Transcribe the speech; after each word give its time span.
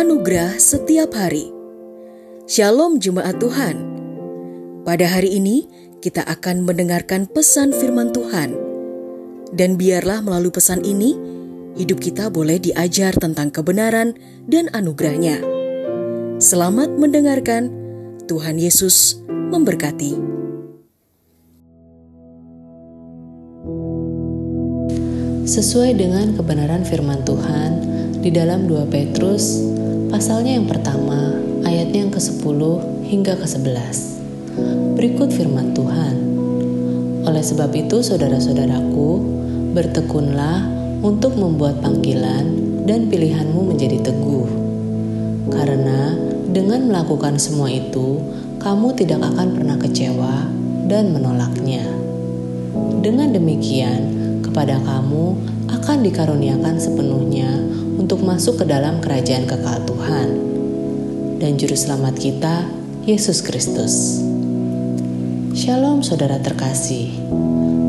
Anugerah 0.00 0.56
setiap 0.56 1.12
hari. 1.12 1.52
Shalom 2.48 3.04
jemaat 3.04 3.36
Tuhan. 3.36 3.84
Pada 4.80 5.04
hari 5.04 5.36
ini 5.36 5.68
kita 6.00 6.24
akan 6.24 6.64
mendengarkan 6.64 7.28
pesan 7.28 7.68
firman 7.76 8.08
Tuhan. 8.08 8.56
Dan 9.52 9.76
biarlah 9.76 10.24
melalui 10.24 10.56
pesan 10.56 10.88
ini 10.88 11.20
hidup 11.76 12.00
kita 12.00 12.32
boleh 12.32 12.56
diajar 12.56 13.12
tentang 13.12 13.52
kebenaran 13.52 14.16
dan 14.48 14.72
anugerahnya. 14.72 15.44
Selamat 16.40 16.96
mendengarkan. 16.96 17.68
Tuhan 18.24 18.56
Yesus 18.56 19.20
memberkati. 19.28 20.16
Sesuai 25.44 25.92
dengan 25.92 26.32
kebenaran 26.40 26.88
firman 26.88 27.20
Tuhan 27.28 27.70
di 28.24 28.32
dalam 28.32 28.64
2 28.64 28.88
Petrus 28.88 29.76
pasalnya 30.10 30.58
yang 30.58 30.66
pertama, 30.66 31.38
ayatnya 31.62 32.04
yang 32.04 32.12
ke-10 32.12 32.60
hingga 33.06 33.38
ke-11. 33.38 33.96
Berikut 34.98 35.30
firman 35.30 35.70
Tuhan. 35.70 36.14
Oleh 37.24 37.40
sebab 37.46 37.70
itu 37.78 38.02
saudara-saudaraku, 38.02 39.22
bertekunlah 39.70 40.66
untuk 41.00 41.38
membuat 41.38 41.78
panggilan 41.78 42.58
dan 42.84 43.06
pilihanmu 43.06 43.70
menjadi 43.70 44.10
teguh. 44.10 44.50
Karena 45.54 46.18
dengan 46.50 46.90
melakukan 46.90 47.38
semua 47.38 47.70
itu, 47.70 48.18
kamu 48.58 48.98
tidak 48.98 49.22
akan 49.22 49.54
pernah 49.54 49.78
kecewa 49.78 50.50
dan 50.90 51.14
menolaknya. 51.14 51.86
Dengan 53.00 53.30
demikian, 53.30 54.10
kepada 54.42 54.82
kamu 54.82 55.38
akan 55.70 56.02
dikaruniakan 56.02 56.76
sepenuhnya 56.82 57.62
untuk 58.00 58.24
masuk 58.24 58.56
ke 58.56 58.64
dalam 58.64 59.04
kerajaan 59.04 59.44
kekal 59.44 59.84
Tuhan 59.84 60.28
dan 61.36 61.60
Juru 61.60 61.76
Selamat 61.76 62.16
kita, 62.16 62.64
Yesus 63.04 63.44
Kristus. 63.44 64.24
Shalom 65.52 66.00
saudara 66.00 66.40
terkasih. 66.40 67.12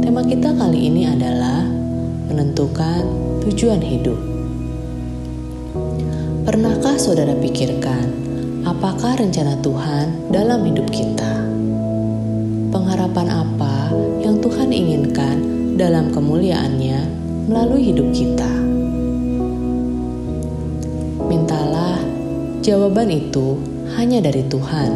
Tema 0.00 0.24
kita 0.24 0.56
kali 0.56 0.88
ini 0.88 1.04
adalah 1.12 1.60
menentukan 2.32 3.04
tujuan 3.44 3.84
hidup. 3.84 4.16
Pernahkah 6.48 6.96
saudara 6.96 7.36
pikirkan 7.36 8.08
apakah 8.64 9.20
rencana 9.20 9.60
Tuhan 9.60 10.32
dalam 10.32 10.64
hidup 10.64 10.88
kita? 10.88 11.44
Pengharapan 12.72 13.28
apa 13.28 13.92
yang 14.24 14.40
Tuhan 14.40 14.72
inginkan 14.72 15.36
dalam 15.76 16.08
kemuliaannya 16.16 17.00
melalui 17.52 17.92
hidup 17.92 18.08
kita. 18.16 18.67
Jawaban 22.68 23.08
itu 23.08 23.56
hanya 23.96 24.20
dari 24.20 24.44
Tuhan. 24.44 24.92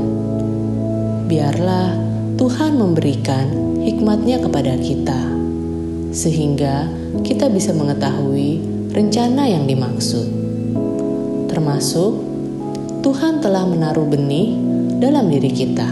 Biarlah 1.24 1.96
Tuhan 2.36 2.76
memberikan 2.76 3.48
hikmatnya 3.80 4.44
kepada 4.44 4.76
kita, 4.76 5.16
sehingga 6.12 6.92
kita 7.24 7.48
bisa 7.48 7.72
mengetahui 7.72 8.60
rencana 8.92 9.48
yang 9.48 9.64
dimaksud. 9.64 10.28
Termasuk, 11.48 12.12
Tuhan 13.00 13.40
telah 13.40 13.64
menaruh 13.64 14.04
benih 14.04 14.52
dalam 15.00 15.32
diri 15.32 15.48
kita 15.48 15.88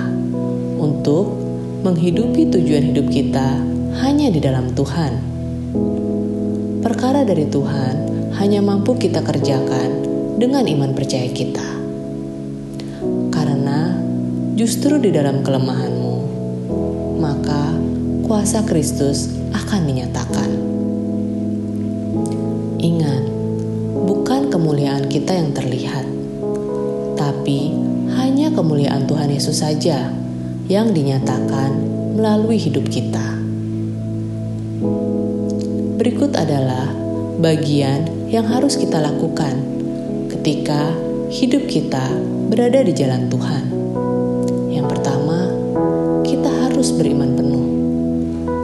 untuk 0.77 1.33
menghidupi 1.81 2.53
tujuan 2.61 2.93
hidup 2.93 3.09
kita 3.09 3.57
hanya 4.05 4.29
di 4.29 4.37
dalam 4.37 4.77
Tuhan. 4.77 5.13
Perkara 6.85 7.25
dari 7.25 7.49
Tuhan 7.49 7.95
hanya 8.37 8.61
mampu 8.61 9.01
kita 9.01 9.25
kerjakan 9.25 10.10
dengan 10.41 10.65
iman 10.65 10.97
percaya 10.97 11.29
kita. 11.29 11.69
Karena 13.29 13.93
justru 14.57 14.97
di 14.97 15.13
dalam 15.13 15.45
kelemahanmu, 15.45 16.17
maka 17.21 17.77
kuasa 18.25 18.65
Kristus 18.65 19.29
akan 19.53 19.85
dinyatakan. 19.85 20.51
Ingat, 22.81 23.25
bukan 24.09 24.49
kemuliaan 24.49 25.13
kita 25.13 25.37
yang 25.37 25.53
terlihat, 25.53 26.09
tapi 27.21 27.77
hanya 28.17 28.49
kemuliaan 28.49 29.05
Tuhan 29.05 29.29
Yesus 29.29 29.61
saja 29.61 30.09
yang 30.73 30.97
dinyatakan 30.97 31.77
melalui 32.17 32.57
hidup 32.57 32.89
kita. 32.89 33.37
Berikut 36.01 36.33
adalah 36.33 36.89
bagian 37.45 38.09
yang 38.33 38.49
harus 38.49 38.81
kita 38.81 39.05
lakukan 39.05 39.80
ketika 40.41 40.97
hidup 41.29 41.69
kita 41.69 42.01
berada 42.49 42.81
di 42.81 42.97
jalan 42.97 43.29
Tuhan. 43.29 43.61
Yang 44.73 44.97
pertama, 44.97 45.53
kita 46.25 46.49
harus 46.49 46.97
beriman 46.97 47.37
penuh. 47.37 47.67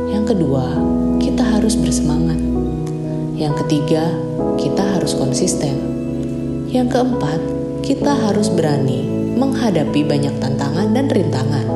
Yang 0.08 0.24
kedua, 0.32 0.72
kita 1.20 1.44
harus 1.44 1.76
bersemangat. 1.76 2.40
Yang 3.36 3.60
ketiga, 3.60 4.08
kita 4.56 4.88
harus 4.96 5.12
konsisten. 5.20 5.76
Yang 6.72 6.96
keempat, 6.96 7.44
kita 7.84 8.24
harus 8.24 8.48
berani 8.48 9.04
menghadapi 9.36 10.00
banyak 10.00 10.32
tantangan 10.40 10.96
dan 10.96 11.12
rintangan. 11.12 11.68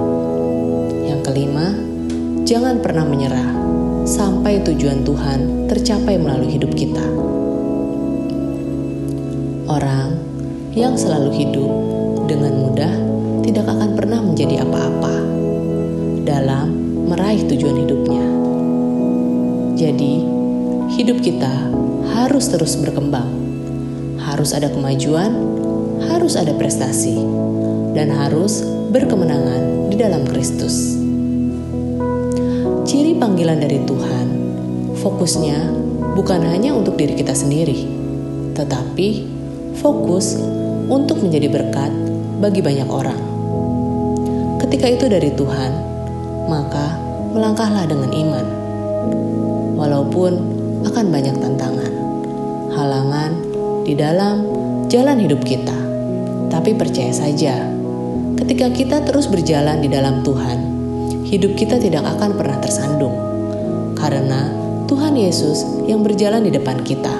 Yang 1.04 1.20
kelima, 1.28 1.76
jangan 2.48 2.80
pernah 2.80 3.04
menyerah 3.04 3.52
sampai 4.08 4.64
tujuan 4.64 5.04
Tuhan 5.04 5.68
tercapai 5.68 6.16
melalui 6.16 6.56
hidup 6.56 6.72
kita. 6.72 7.04
Orang 9.70 10.18
yang 10.74 10.98
selalu 10.98 11.30
hidup 11.30 11.70
dengan 12.26 12.58
mudah 12.58 12.90
tidak 13.46 13.70
akan 13.70 13.94
pernah 13.94 14.18
menjadi 14.18 14.66
apa-apa 14.66 15.14
dalam 16.26 16.74
meraih 17.06 17.46
tujuan 17.46 17.86
hidupnya. 17.86 18.24
Jadi, 19.78 20.26
hidup 20.98 21.22
kita 21.22 21.70
harus 22.18 22.50
terus 22.50 22.74
berkembang, 22.82 23.30
harus 24.18 24.50
ada 24.50 24.66
kemajuan, 24.74 25.30
harus 26.10 26.34
ada 26.34 26.50
prestasi, 26.58 27.14
dan 27.94 28.10
harus 28.10 28.66
berkemenangan 28.90 29.86
di 29.86 29.96
dalam 30.02 30.26
Kristus 30.26 30.98
ciri 32.90 33.14
panggilan 33.14 33.62
dari 33.62 33.78
Tuhan, 33.86 34.26
fokusnya 34.98 35.58
bukan 36.18 36.42
hanya 36.42 36.74
untuk 36.74 36.98
diri 36.98 37.14
kita 37.14 37.38
sendiri, 37.38 37.86
tetapi 38.58 39.39
fokus 39.80 40.36
untuk 40.92 41.24
menjadi 41.24 41.48
berkat 41.48 41.88
bagi 42.38 42.60
banyak 42.60 42.88
orang. 42.88 43.20
Ketika 44.60 44.86
itu 44.92 45.08
dari 45.08 45.32
Tuhan, 45.32 45.72
maka 46.46 47.00
melangkahlah 47.32 47.88
dengan 47.88 48.12
iman. 48.12 48.46
Walaupun 49.80 50.32
akan 50.84 51.06
banyak 51.08 51.36
tantangan, 51.40 51.92
halangan 52.76 53.32
di 53.88 53.96
dalam 53.96 54.44
jalan 54.92 55.16
hidup 55.16 55.40
kita. 55.40 55.76
Tapi 56.52 56.76
percaya 56.76 57.14
saja, 57.14 57.64
ketika 58.36 58.68
kita 58.68 58.96
terus 59.08 59.30
berjalan 59.32 59.80
di 59.80 59.88
dalam 59.88 60.20
Tuhan, 60.20 60.58
hidup 61.24 61.56
kita 61.56 61.80
tidak 61.80 62.04
akan 62.04 62.36
pernah 62.36 62.58
tersandung. 62.60 63.16
Karena 63.96 64.52
Tuhan 64.90 65.16
Yesus 65.16 65.64
yang 65.88 66.04
berjalan 66.04 66.44
di 66.44 66.52
depan 66.52 66.82
kita, 66.84 67.14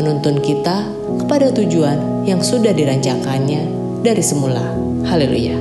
menuntun 0.00 0.40
kita 0.40 0.95
kepada 1.22 1.54
tujuan 1.54 2.26
yang 2.26 2.42
sudah 2.42 2.74
dirancangkannya 2.74 3.62
dari 4.02 4.22
semula. 4.22 4.62
Haleluya. 5.06 5.54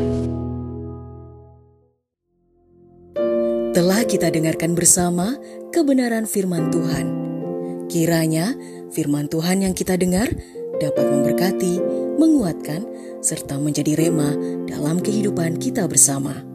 Telah 3.76 4.02
kita 4.08 4.32
dengarkan 4.32 4.72
bersama 4.72 5.36
kebenaran 5.76 6.24
firman 6.24 6.72
Tuhan. 6.72 7.06
Kiranya 7.92 8.56
firman 8.96 9.28
Tuhan 9.28 9.68
yang 9.68 9.76
kita 9.76 10.00
dengar 10.00 10.32
dapat 10.80 11.06
memberkati, 11.06 11.84
menguatkan, 12.16 12.88
serta 13.20 13.60
menjadi 13.60 14.00
rema 14.00 14.32
dalam 14.66 15.04
kehidupan 15.04 15.60
kita 15.60 15.86
bersama. 15.92 16.55